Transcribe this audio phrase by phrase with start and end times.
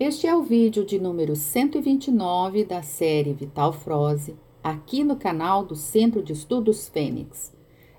[0.00, 5.74] Este é o vídeo de número 129 da série Vital Froze, aqui no canal do
[5.74, 7.52] Centro de Estudos Fênix.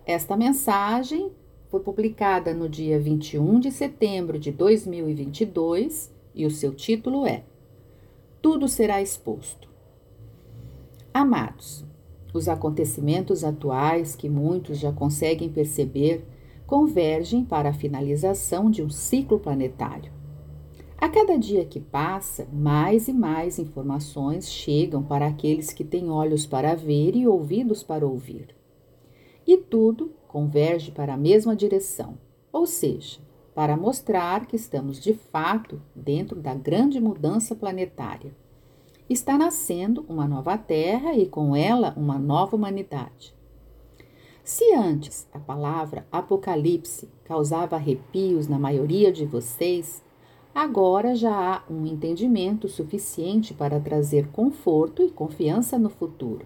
[0.06, 1.30] Esta mensagem
[1.68, 7.44] foi publicada no dia 21 de setembro de 2022 e o seu título é
[8.42, 9.68] Tudo será exposto.
[11.14, 11.86] Amados,
[12.34, 16.26] os acontecimentos atuais que muitos já conseguem perceber
[16.66, 20.19] convergem para a finalização de um ciclo planetário.
[21.02, 26.46] A cada dia que passa, mais e mais informações chegam para aqueles que têm olhos
[26.46, 28.54] para ver e ouvidos para ouvir.
[29.48, 32.18] E tudo converge para a mesma direção,
[32.52, 33.22] ou seja,
[33.56, 38.36] para mostrar que estamos de fato dentro da grande mudança planetária.
[39.10, 43.34] Está nascendo uma nova Terra e com ela uma nova humanidade.
[44.44, 50.04] Se antes a palavra apocalipse causava arrepios na maioria de vocês,
[50.54, 56.46] agora já há um entendimento suficiente para trazer conforto e confiança no futuro.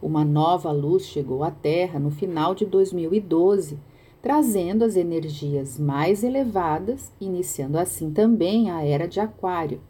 [0.00, 3.78] Uma nova luz chegou à Terra no final de 2012,
[4.22, 9.80] trazendo as energias mais elevadas, iniciando assim também a era de Aquário,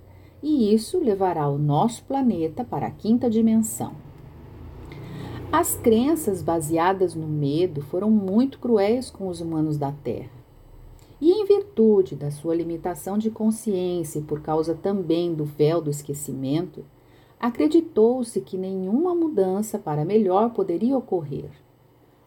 [0.42, 3.92] e isso levará o nosso planeta para a quinta dimensão.
[5.50, 10.30] As crenças baseadas no medo foram muito cruéis com os humanos da Terra.
[11.20, 11.67] E em virtude
[12.16, 16.84] da sua limitação de consciência e por causa também do véu do esquecimento,
[17.38, 21.50] acreditou-se que nenhuma mudança para melhor poderia ocorrer.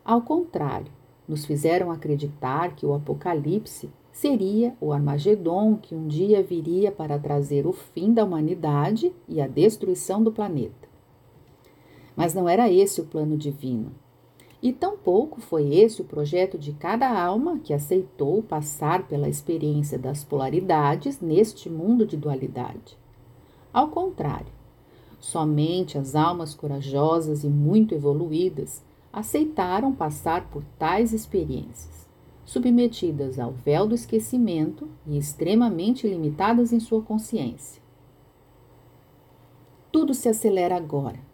[0.05, 0.89] Ao contrário,
[1.27, 7.67] nos fizeram acreditar que o Apocalipse seria o Armagedon que um dia viria para trazer
[7.67, 10.87] o fim da humanidade e a destruição do planeta.
[12.15, 13.91] Mas não era esse o plano divino.
[14.61, 20.23] E tampouco foi esse o projeto de cada alma que aceitou passar pela experiência das
[20.23, 22.95] polaridades neste mundo de dualidade.
[23.73, 24.51] Ao contrário,
[25.19, 32.07] somente as almas corajosas e muito evoluídas aceitaram passar por tais experiências,
[32.45, 37.81] submetidas ao véu do esquecimento e extremamente limitadas em sua consciência.
[39.91, 41.30] Tudo se acelera agora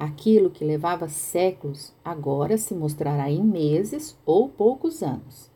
[0.00, 5.50] Aquilo que levava séculos agora se mostrará em meses ou poucos anos.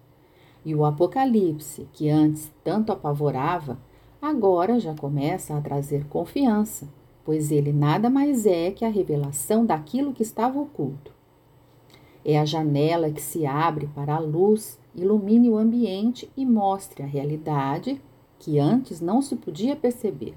[0.62, 3.78] E o Apocalipse, que antes tanto apavorava,
[4.20, 6.86] agora já começa a trazer confiança,
[7.24, 11.10] pois ele nada mais é que a revelação daquilo que estava oculto.
[12.22, 17.06] É a janela que se abre para a luz, ilumine o ambiente e mostre a
[17.06, 17.98] realidade
[18.38, 20.34] que antes não se podia perceber.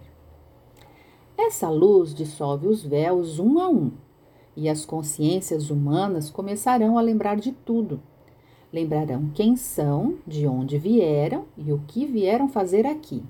[1.38, 3.92] Essa luz dissolve os véus um a um,
[4.56, 8.02] e as consciências humanas começarão a lembrar de tudo.
[8.74, 13.24] Lembrarão quem são, de onde vieram e o que vieram fazer aqui.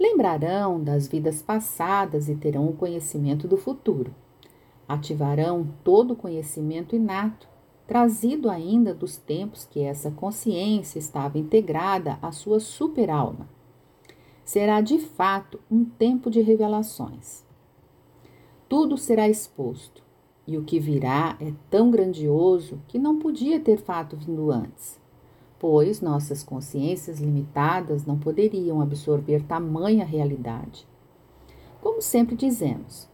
[0.00, 4.14] Lembrarão das vidas passadas e terão o conhecimento do futuro.
[4.88, 7.46] Ativarão todo o conhecimento inato,
[7.86, 13.54] trazido ainda dos tempos que essa consciência estava integrada à sua superalma
[14.46, 17.44] será de fato um tempo de revelações.
[18.68, 20.04] Tudo será exposto,
[20.46, 25.00] e o que virá é tão grandioso que não podia ter fato vindo antes,
[25.58, 30.86] pois nossas consciências limitadas não poderiam absorver tamanha realidade.
[31.82, 33.08] Como sempre dizemos,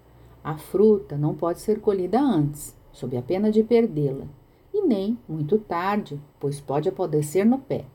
[0.44, 4.26] a fruta não pode ser colhida antes, sob a pena de perdê-la,
[4.72, 7.86] e nem muito tarde, pois pode apodrecer no pé.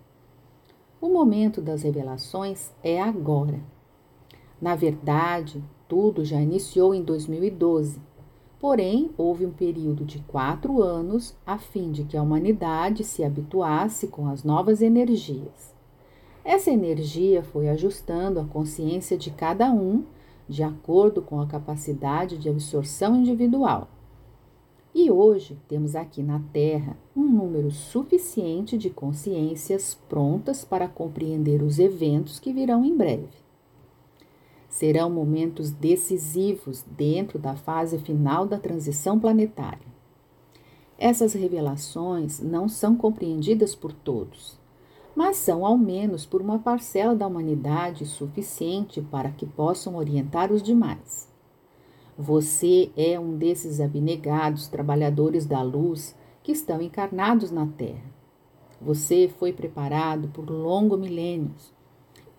[1.00, 3.60] O momento das revelações é agora.
[4.60, 8.02] Na verdade, tudo já iniciou em 2012.
[8.60, 14.08] Porém, houve um período de quatro anos a fim de que a humanidade se habituasse
[14.08, 15.76] com as novas energias.
[16.44, 20.04] Essa energia foi ajustando a consciência de cada um
[20.50, 23.88] de acordo com a capacidade de absorção individual.
[25.08, 31.80] E hoje temos aqui na Terra um número suficiente de consciências prontas para compreender os
[31.80, 33.30] eventos que virão em breve.
[34.68, 39.88] Serão momentos decisivos dentro da fase final da transição planetária.
[40.98, 44.60] Essas revelações não são compreendidas por todos,
[45.16, 50.62] mas são ao menos por uma parcela da humanidade suficiente para que possam orientar os
[50.62, 51.30] demais.
[52.20, 58.12] Você é um desses abnegados trabalhadores da luz que estão encarnados na Terra.
[58.82, 61.72] Você foi preparado por longos milênios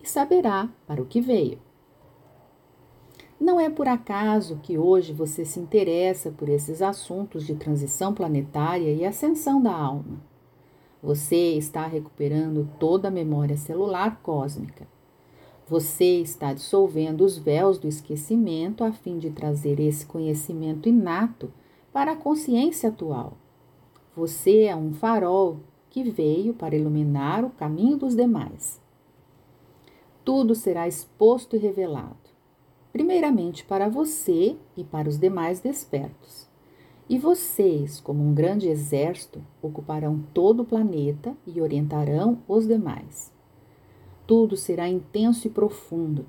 [0.03, 1.61] e saberá para o que veio.
[3.39, 8.93] Não é por acaso que hoje você se interessa por esses assuntos de transição planetária
[8.93, 10.21] e ascensão da alma.
[11.01, 14.89] Você está recuperando toda a memória celular cósmica
[15.69, 21.53] Você está dissolvendo os véus do esquecimento a fim de trazer esse conhecimento inato
[21.93, 23.37] para a consciência atual.
[24.17, 25.59] Você é um farol
[25.91, 28.81] que veio para iluminar o caminho dos demais.
[30.25, 32.17] Tudo será exposto e revelado,
[32.91, 36.49] primeiramente para você e para os demais despertos.
[37.11, 43.37] E vocês, como um grande exército, ocuparão todo o planeta e orientarão os demais.
[44.29, 46.25] Tudo será intenso e profundo.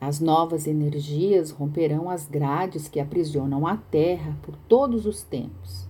[0.00, 5.86] As novas energias romperão as grades que aprisionam a Terra por todos os tempos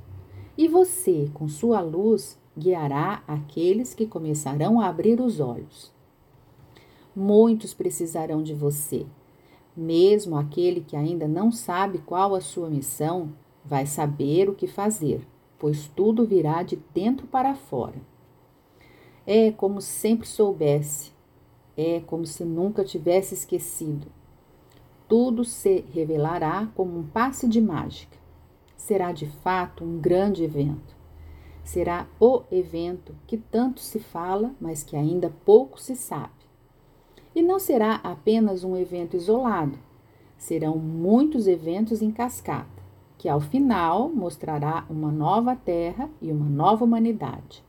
[0.56, 5.92] e você, com sua luz, guiará aqueles que começarão a abrir os olhos.
[7.14, 9.06] Muitos precisarão de você.
[9.76, 15.26] Mesmo aquele que ainda não sabe qual a sua missão, vai saber o que fazer,
[15.58, 18.00] pois tudo virá de dentro para fora.
[19.26, 21.12] É como sempre soubesse,
[21.76, 24.06] é como se nunca tivesse esquecido.
[25.08, 28.16] Tudo se revelará como um passe de mágica
[28.86, 30.94] será de fato um grande evento.
[31.64, 36.30] Será o evento que tanto se fala, mas que ainda pouco se sabe.
[37.34, 39.76] E não será apenas um evento isolado,
[40.38, 42.82] serão muitos eventos em cascata,
[43.18, 47.64] que ao final mostrará uma nova terra e uma nova humanidade.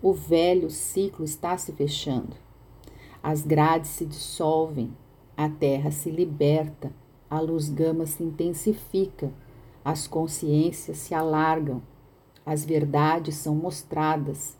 [0.00, 2.36] O velho ciclo está se fechando.
[3.22, 4.96] As grades se dissolvem,
[5.36, 6.92] a terra se liberta,
[7.28, 9.32] a luz gama se intensifica
[9.88, 11.82] as consciências se alargam,
[12.44, 14.54] as verdades são mostradas,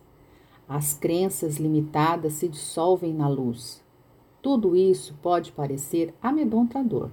[0.67, 3.85] as crenças limitadas se dissolvem na luz.
[4.41, 7.11] Tudo isso pode parecer amedrontador,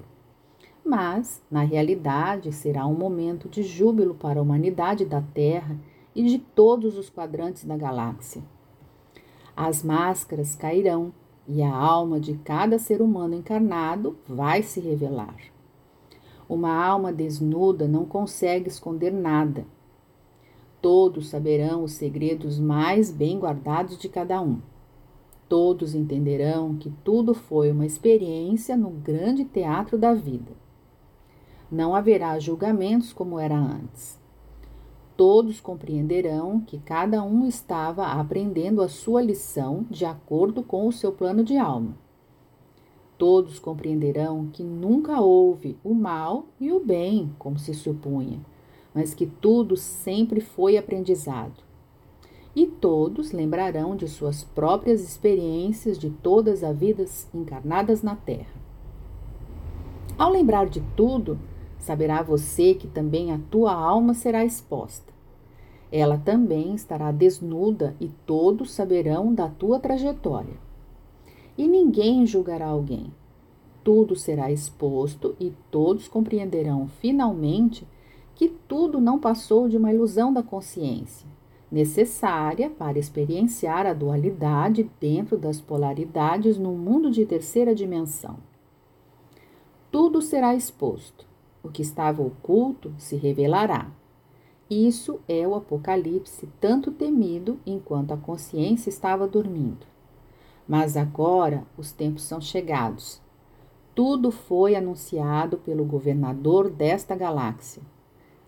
[0.85, 5.77] mas, na realidade, será um momento de júbilo para a humanidade da Terra
[6.15, 8.41] e de todos os quadrantes da galáxia.
[9.53, 11.11] As máscaras cairão
[11.47, 15.35] e a alma de cada ser humano encarnado vai se revelar.
[16.47, 19.65] Uma alma desnuda não consegue esconder nada.
[20.81, 24.59] Todos saberão os segredos mais bem guardados de cada um.
[25.49, 30.51] Todos entenderão que tudo foi uma experiência no grande teatro da vida.
[31.71, 34.19] Não haverá julgamentos como era antes.
[35.17, 41.11] Todos compreenderão que cada um estava aprendendo a sua lição de acordo com o seu
[41.11, 41.97] plano de alma.
[43.17, 48.41] Todos compreenderão que nunca houve o mal e o bem, como se supunha,
[48.93, 51.63] mas que tudo sempre foi aprendizado.
[52.53, 58.55] E todos lembrarão de suas próprias experiências de todas as vidas encarnadas na Terra.
[60.17, 61.39] Ao lembrar de tudo,
[61.85, 65.13] saberá você que também a tua alma será exposta.
[65.91, 70.65] Ela também estará desnuda e todos saberão da tua trajetória
[71.57, 73.11] e ninguém julgará alguém.
[73.83, 77.87] Tudo será exposto e todos compreenderão finalmente
[78.33, 81.27] que tudo não passou de uma ilusão da consciência,
[81.71, 88.37] necessária para experienciar a dualidade dentro das polaridades num mundo de terceira dimensão.
[89.91, 91.25] Tudo será exposto.
[91.65, 93.89] O que estava oculto se revelará.
[94.69, 99.87] Isso é o Apocalipse tanto temido enquanto a consciência estava dormindo.
[100.67, 103.19] Mas agora os tempos são chegados.
[103.95, 107.81] Tudo foi anunciado pelo governador desta galáxia,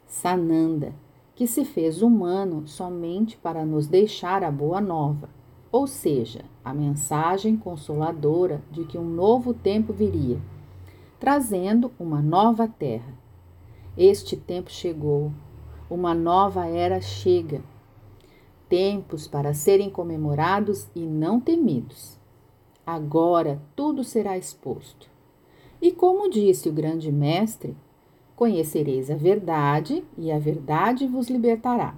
[0.05, 0.93] Sananda,
[1.33, 5.27] que se fez humano somente para nos deixar a boa nova,
[5.71, 10.39] ou seja, a mensagem consoladora de que um novo tempo viria,
[11.19, 13.13] trazendo uma nova terra.
[13.97, 15.31] Este tempo chegou,
[15.89, 17.61] uma nova era chega
[18.69, 22.19] tempos para serem comemorados e não temidos.
[22.85, 25.09] Agora tudo será exposto.
[25.81, 27.75] E como disse o grande mestre,
[28.35, 31.95] conhecereis a verdade e a verdade vos libertará.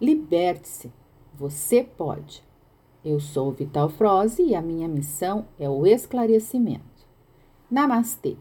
[0.00, 0.92] Liberte-se,
[1.34, 2.42] você pode.
[3.04, 6.91] Eu sou Vital Froze e a minha missão é o esclarecimento.
[7.72, 8.36] ナマステ。